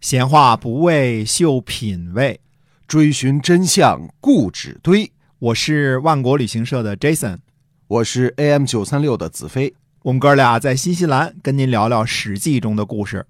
[0.00, 2.40] 闲话不为秀品味，
[2.88, 5.12] 追寻真相固执堆。
[5.38, 7.40] 我是万国旅行社的 Jason，
[7.86, 9.74] 我是 AM 九三六的子飞。
[10.04, 13.26] 我们哥俩在新西兰跟您聊聊《史记》中的故事。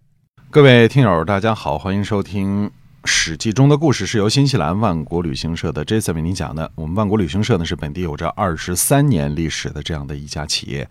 [0.49, 2.69] 各位听友，大家好，欢迎收听
[3.05, 6.71] 《史记》中的故事，是由新西兰万国旅行社的 Jason 为您讲的。
[6.77, 10.89] 我们万国旅行社呢是本地有着二十三年历史的这样的一家企业，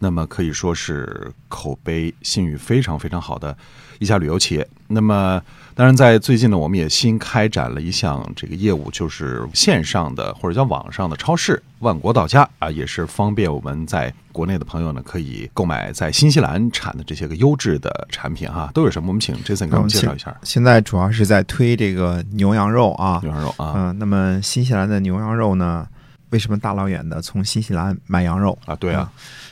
[0.00, 3.56] 那么可以说是口碑信誉非常非常好的
[3.98, 4.66] 一家旅游企业。
[4.88, 5.40] 那么
[5.74, 18.70] 当然，在最近呢，我们也新开展了一项这个业务，就是线上的或者叫网上的超市“万国到家”啊，也是方便我们在国内的朋友呢可以购买在新西兰产的这些个优质的产品哈。
[18.74, 19.08] 都有什么？
[19.08, 20.34] 我们请 Jason 给我们介绍一下。
[20.42, 25.86] 现在主要是在推这个牛羊肉啊，牛羊肉啊，嗯，那么新西兰的牛羊肉呢，
[26.30, 28.74] 为什么大老远的从新西兰买羊肉啊？
[28.76, 29.10] 对啊，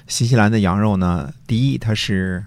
[0.08, 2.44] 新西兰的羊肉呢，第一它是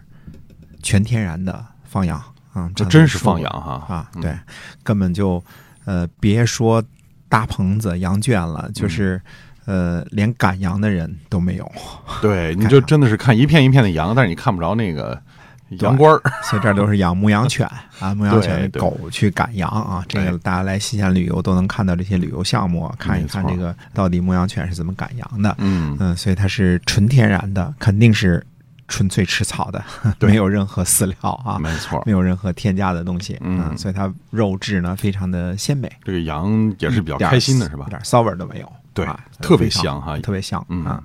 [0.83, 2.21] 全天然的放羊。
[2.53, 4.11] 嗯，这真是放羊哈啊！
[4.21, 4.37] 对，
[4.83, 5.41] 根本就
[5.85, 6.83] 呃，别说
[7.29, 9.21] 搭棚子羊圈了，就是
[9.63, 11.71] 呃，连赶羊的人都没有。
[12.21, 15.21] 对，你就真的是看一片一片的羊，但是你看不着那个
[15.79, 16.21] 羊倌儿。
[16.43, 17.69] 所以这都是养牧羊犬
[17.99, 20.03] 啊，牧羊犬狗去赶羊啊。
[20.07, 25.55] 这个大家来新西兰旅游都能看到这些旅游项目，看一看这个到底牧羊犬是怎么赶羊的。
[25.59, 28.45] 嗯嗯，所以它是纯天然的，肯定是。
[28.87, 29.81] 纯粹吃草的，
[30.19, 35.89] 没有任何饲料啊，没错，没有任何添加的东西，嗯，所以它肉质呢非常的鲜美。
[36.03, 37.85] 这个羊也是比较开心的，是吧？
[37.87, 39.07] 一点骚味都没有，对，
[39.39, 40.61] 特别香哈，特别香。
[40.67, 41.01] 嗯，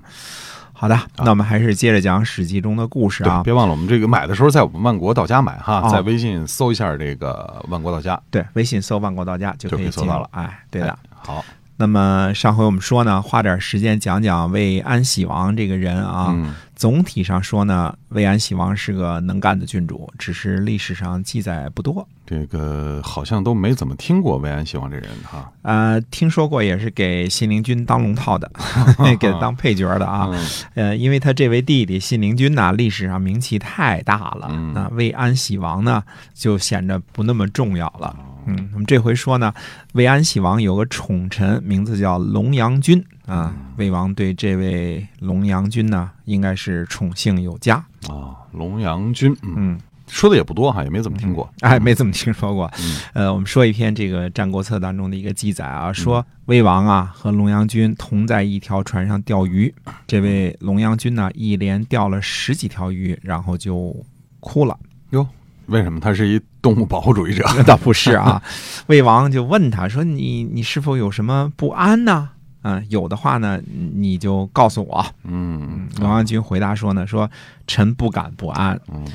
[0.79, 3.41] 好的，那我们还是接着讲《史记》中的故事啊。
[3.43, 10.29] 别忘了，我们这个买的时候在我们万国到家买哈，在微信搜一下这个万国到家，对，微信搜万国到家就可以搜到了。
[10.31, 11.43] 哎，对的，好。
[11.77, 16.35] 那么上回我们说呢，花点时间讲讲魏安喜王这个人啊。
[16.75, 22.07] 总体上说呢，魏安喜王是个能干的君主，只是历史上记载不多。
[22.23, 25.51] 这个好像都没怎么听过魏安喜王这人哈。
[25.63, 28.51] 呃，听说过也是给信陵君当龙套的，
[29.19, 30.29] 给他当配角的啊。
[30.75, 36.03] 呃，因为他这位弟弟信陵君呢，历史上名气太大了，那魏安喜王呢
[36.35, 38.15] 就显得不那么重要了。
[38.47, 39.53] 嗯，我们这回说呢，
[39.93, 43.53] 魏安喜王有个宠臣，名字叫龙阳君啊。
[43.75, 47.75] 魏王对这位龙阳君呢，应该是宠幸有加
[48.07, 48.33] 啊。
[48.53, 49.77] 龙阳君，嗯，
[50.07, 52.71] 说的也不多哈，也没怎么听过，哎，没怎么听说过。
[53.13, 59.73] 呃，我们说一篇这个《战国策》当中的一个记载啊，说魏王啊和龙阳君同在一条船上钓鱼，
[60.07, 63.95] 这位龙阳君呢一连钓了十几条鱼，然后就
[64.39, 64.79] 哭了。
[65.09, 65.27] 哟。
[65.67, 67.43] 为什么他是一动物保护主义者？
[67.55, 68.41] 那 倒不是啊，
[68.87, 72.29] 魏王就问他说：“你你是否有什么不安呢？
[72.63, 73.61] 嗯，有的话呢，
[73.95, 77.29] 你就告诉我。”嗯，王阳君回答说呢：“说
[77.67, 79.05] 臣不敢不安。”嗯，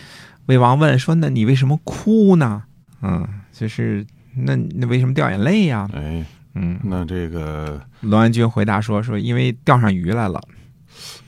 [0.47, 2.63] 魏王问说：“那你为什么哭呢？”
[3.03, 5.89] 嗯，就是那那为什么掉眼泪呀？
[5.95, 6.25] 哎，
[6.55, 10.41] 嗯，那这个龙安君回答说：“说因为钓上鱼来了。”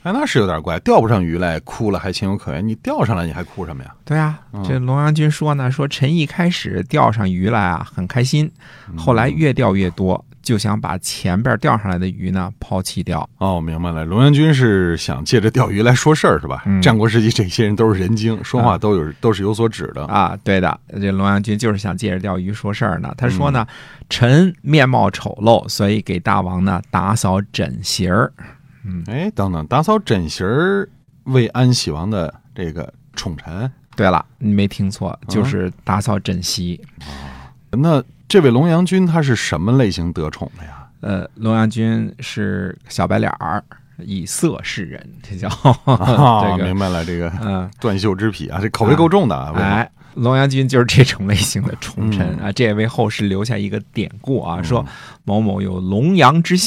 [0.03, 3.93] 哎，那是有点怪，钓不上鱼来哭了还情有可原，你钓上来你还哭什么呀？
[4.03, 8.51] 对啊，这龙阳君说呢，说臣一开始钓上鱼来啊很开心，
[8.95, 13.27] 后来越钓越多，就想把前边钓上来的鱼呢抛弃掉。
[13.39, 16.63] 哦，明白了，龙阳君是想借着钓鱼来说事儿是吧？
[16.83, 20.37] 战国时期这些人都是人精，说话都有都是有所指的啊。
[20.43, 23.11] 对的，这龙阳君就是想借着钓鱼说事儿呢。
[23.17, 23.65] 他说呢，
[24.07, 28.31] 臣面貌丑陋，所以给大王呢打扫枕席儿。
[28.85, 30.87] 嗯，哎，等等，打扫枕席儿，
[31.23, 33.69] 为安喜王的这个宠臣。
[33.95, 36.79] 对了，你没听错，就是打扫枕席。
[36.99, 37.41] 啊，
[37.71, 40.87] 那这位龙阳君他是什么类型得宠的呀？
[41.01, 43.63] 呃，龙阳君是小白脸儿，
[43.99, 45.47] 以色示人，这叫。
[45.85, 49.53] 这个明白了，这个嗯，断袖之癖啊，这口味够重的啊。
[49.55, 54.85] 哎，龙阳君就是这种类型的宠臣啊，这也为后世留下一个典故啊，说
[55.23, 56.57] 某某有龙阳之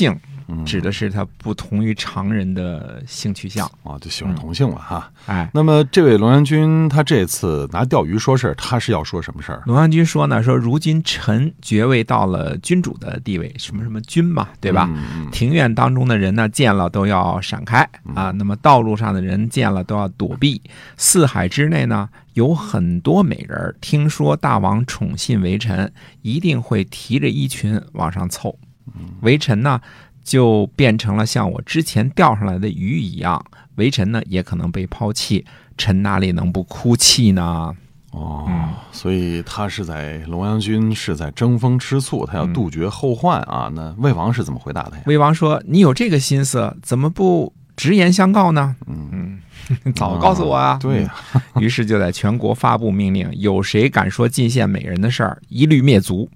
[0.49, 0.65] 姓。
[0.65, 5.11] 指的是他不同于常人的性取向啊，就喜欢同性了哈。
[5.27, 9.63] 哎，那么这位龙阳君他这次拿钓鱼说事儿，他是要说什么事儿？
[9.67, 14.89] 龙阳君说呢，说如今臣爵位到了君主的地位，什么什么君嘛，对吧？
[15.31, 18.31] 庭院当中的人呢，见了都要闪开啊。
[18.33, 20.61] 那么道路上的人见了都要躲避。
[20.97, 28.59] 四海之内呢，有很多美人，听说大王宠信微臣，一定会提着衣裙往上凑。
[29.21, 29.81] 微臣呢？
[30.29, 33.43] 就变成了像我之前钓上来的鱼一样，
[33.77, 35.43] 微臣呢也可能被抛弃，
[35.79, 37.75] 臣哪里能不哭泣呢？
[38.11, 38.47] 哦，
[38.93, 43.71] 所以他是在龙阳君是在争风吃醋，他要杜绝后患啊。
[43.75, 45.03] 那魏王是怎么回答的呀？
[45.07, 48.77] 魏王说：“你有这个心思，怎么不直言相告呢？
[48.87, 49.39] 嗯，
[49.97, 50.79] 早告诉我啊！
[50.81, 51.15] 对呀，
[51.61, 56.29] 于是就在全国发布命令，有谁敢说进献美人的事儿，一律灭族。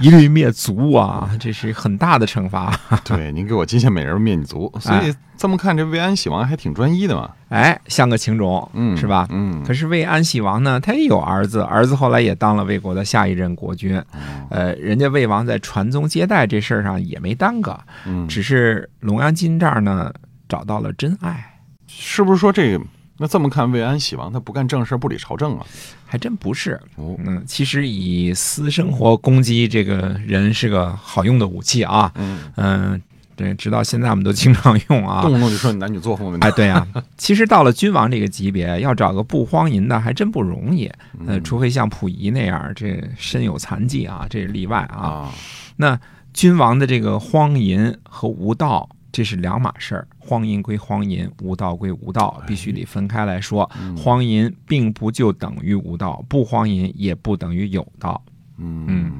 [0.00, 1.30] 一律灭族啊！
[1.38, 2.76] 这是很大的惩罚。
[3.04, 7.30] 对，您给我金线美人灭你族，所以这么看，这魏安喜王还挺专一的嘛。
[7.48, 9.26] 哎，像个情种，嗯，是吧？
[9.30, 9.62] 嗯。
[9.64, 14.02] 可是魏安喜王呢，他也有儿子，儿子后来也当了魏国的下一任国君。
[14.50, 20.12] 呃，人家魏王在传宗接代这事儿上也没耽搁，嗯，只是龙阳金这儿呢
[20.48, 21.60] 找到了真爱。
[21.86, 22.84] 是不是说这个？
[23.18, 25.64] 那这么看，魏安喜王他不干正事，不理朝政啊？
[26.06, 26.80] 还真不是。
[26.96, 32.10] 哦，嗯，其实以私生活攻击这个人是个好用的武器啊。
[32.16, 33.02] 嗯嗯，
[33.36, 35.22] 对，直到现在我们都经常用啊。
[35.22, 36.46] 动不动就说你男女作风问题。
[36.46, 36.84] 哎，对呀。
[37.16, 40.90] 其实到了君王这个级别，要找个不荒淫的还真不容易。
[41.26, 45.32] 呃，除非像溥仪那样，这身有残疾啊，这是例外啊。
[45.76, 45.98] 那
[46.32, 48.88] 君王的这个荒淫和无道。
[49.12, 53.70] 这是两码事儿，荒淫归荒淫，无道归无道，必须得分开来说。
[53.96, 58.20] 荒淫并不就等于无道，不荒淫也不等于有道。
[58.56, 59.12] 嗯，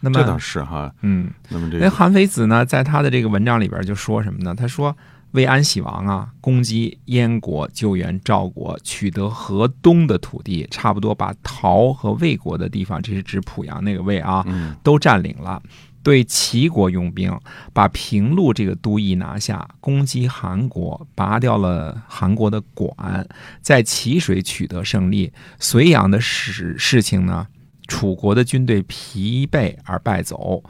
[0.00, 0.92] 那么这倒是哈。
[1.02, 4.54] 嗯，那么这那韩非子呢，在他的这个文章里边就说什么呢？
[4.54, 4.96] 他说
[5.32, 14.44] 魏安喜王啊，攻击燕国，救援赵国，取得河东的土地，差不多把陶和魏国的地方，这是指濮阳那个魏啊，
[14.82, 15.62] 都占领了。
[16.02, 17.38] 对齐国用兵，
[17.72, 23.28] 把平陆这个都邑拿下，攻击韩国，拔掉了韩国的管，
[23.60, 25.32] 在齐水取得胜利。
[25.58, 27.46] 隋阳的事事情呢，
[27.86, 30.62] 楚国的军队疲惫而败走。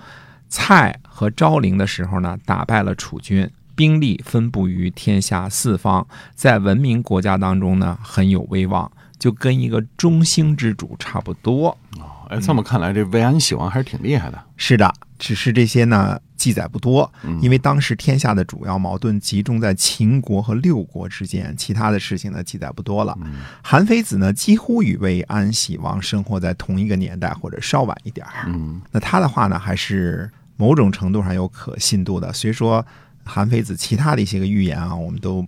[0.49, 6.05] 蔡和昭陵的时候呢，打败了楚军，兵力分布于天下四方，
[6.35, 11.69] 在文明国家当中呢，很有威望，就跟一个中兴之主差不多。
[12.01, 14.45] 哦，哎，这么看来，这魏安喜王还是挺厉害的。
[14.57, 14.93] 是的。
[15.21, 17.13] 只是这些呢，记载不多，
[17.43, 23.17] 因为当时天下的主要矛盾集中在秦国和六国之间，其他的事情呢记载不多了。
[23.63, 28.47] 韩非子呢，几乎与魏安喜王生活在同一个年代，或者稍晚一点儿。
[28.49, 32.33] 嗯，那他的话呢，还是某种程度上有可信度的。
[32.33, 32.85] 虽说
[33.23, 35.47] 韩非子其他的一些个预言啊，我们都。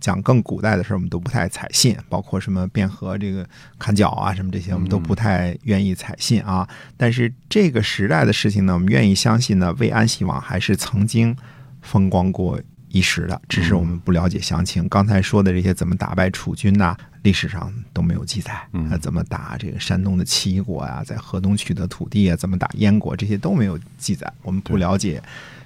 [0.00, 3.46] 讲更古代的事儿，我们都不太采信，包括什么卞和这个
[3.78, 6.68] 砍脚啊，什么这些，我们都不太愿意采信啊。
[6.96, 11.36] 但是这个时代的事情呢，我们愿意相信呢，魏安喜王还是曾经
[11.82, 14.88] 风光过一时的，只是我们不了解详情。
[14.88, 18.66] 刚才说的这些怎么打败楚军呐，历史上都没有记载。
[18.72, 25.22] 嗯，怎么打这个山东的齐国啊，在河东取得土地啊，怎么打燕国，这些都没有记载，我们不了解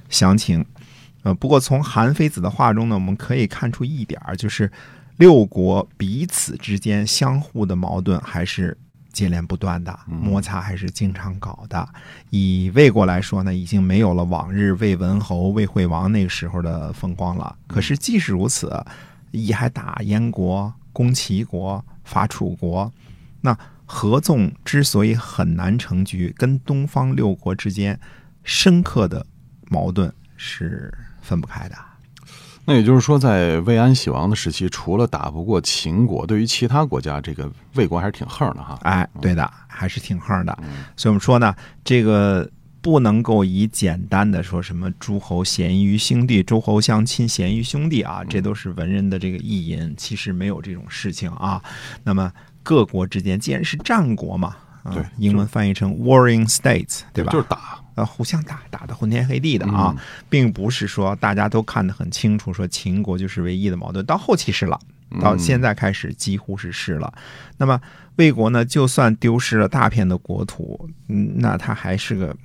[0.08, 0.64] 详情。
[1.22, 4.70] 呃，不过从韩非子的话中呢，我们可以看出一点儿，就是
[5.18, 8.76] 六国彼此之间相互的矛盾还是
[9.12, 11.88] 接连不断的，摩擦还是经常搞的。
[12.30, 17.56] 以魏国来说呢，已经没有了往日魏文侯、魏惠王那个时候的风光了。
[17.68, 18.84] 可是即使如此，
[19.30, 22.92] 也还打燕国、攻齐国、伐楚国。
[23.42, 28.00] 那合纵之所以很难成局，跟东方六国之间
[28.42, 29.24] 深刻的
[29.68, 30.92] 矛盾是。
[31.22, 31.76] 分不开的，
[32.64, 38.78] 那也就是说，在魏安喜王的时期，除了打不过秦国，对于其他国家，这个魏国还是挺横的哈。
[38.82, 40.56] 哎，对的，还是挺横的。
[40.96, 42.48] 所以我们说呢，这个
[42.80, 49.94] 不能够以简单的说什么诸侯咸于兄弟，诸侯相亲咸于兄弟啊，这都是文人的这个意淫。
[49.96, 51.60] 其实没有这种事情啊。
[52.04, 52.30] 那么
[52.62, 54.56] 各国之间，既然是战国嘛，
[54.94, 57.32] 对，英文翻译成 warring states，对吧？
[57.32, 57.81] 就是打。
[57.94, 59.94] 呃，互相打打的昏天黑地的啊，
[60.28, 64.04] 并不是说大家都看得很清楚，说秦国就是唯一的矛盾。
[64.06, 64.80] 到后期是了，
[65.20, 67.12] 到现在开始几乎是是了。
[67.56, 67.80] 那么
[68.16, 72.36] 魏国呢，就算丢失了大片的国土，嗯，那他还是个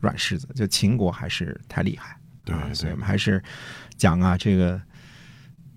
[0.00, 2.16] 软柿子，就秦国还是太厉害。
[2.44, 3.42] 对，所以我们还是
[3.96, 4.80] 讲啊，这个。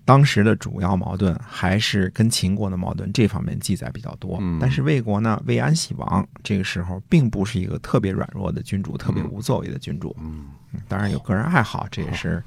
[0.04, 10.14] 当时的主要矛盾还是跟秦国的矛盾这方面记载比较多，但是魏国呢，魏安喜王这个时候并不是一个特别软弱的君主，特别无作为的君主。
[10.20, 10.48] 嗯，
[10.88, 12.42] 当然有个人爱好，这也是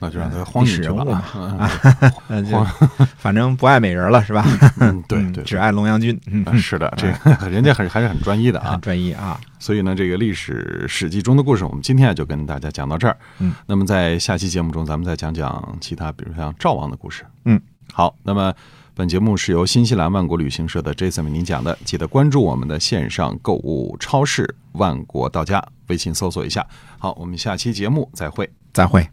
[0.00, 1.22] 那就让他荒人物嘛，
[1.58, 1.70] 啊，
[3.18, 4.44] 反正不爱美人了是吧？
[5.08, 6.18] 对 对，只爱龙阳君。
[6.58, 9.40] 是的，这个 人家还是还是很专一的啊，专一啊。
[9.58, 13.16] 所以呢，这个历史史记中的故事，我们今天就跟大家讲到这儿。
[13.38, 17.24] 嗯，那么在下期节目中，咱们再讲讲其他，比如像赵王的故事。
[17.44, 17.60] 嗯，
[17.92, 18.14] 好。
[18.22, 18.54] 那么
[18.98, 26.66] 本节目是由新西兰万国旅行社的 Jason 为您讲的，记得关注我们的线上购物超市“万国到家”，微信搜索一下。
[26.98, 29.08] 好，我们下期节目再会，再会。